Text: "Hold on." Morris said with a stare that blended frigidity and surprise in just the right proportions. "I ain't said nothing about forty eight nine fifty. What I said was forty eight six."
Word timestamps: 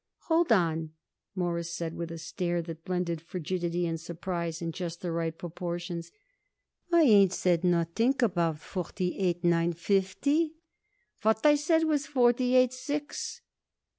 "Hold 0.21 0.51
on." 0.51 0.93
Morris 1.35 1.71
said 1.75 1.93
with 1.93 2.09
a 2.11 2.17
stare 2.17 2.63
that 2.63 2.83
blended 2.83 3.21
frigidity 3.21 3.85
and 3.85 3.99
surprise 4.01 4.59
in 4.59 4.71
just 4.71 5.01
the 5.01 5.11
right 5.11 5.37
proportions. 5.37 6.11
"I 6.91 7.03
ain't 7.03 7.33
said 7.33 7.63
nothing 7.63 8.15
about 8.21 8.57
forty 8.57 9.15
eight 9.19 9.43
nine 9.43 9.73
fifty. 9.73 10.55
What 11.21 11.45
I 11.45 11.53
said 11.53 11.83
was 11.83 12.07
forty 12.07 12.55
eight 12.55 12.73
six." 12.73 13.41